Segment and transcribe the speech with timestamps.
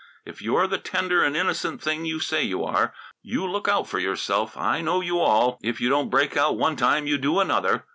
[0.25, 3.99] If you're the tender and innocent thing you say you are, you look out for
[3.99, 4.57] yourself.
[4.57, 5.59] I know you all!
[5.61, 7.85] If you don't break out one time you do another.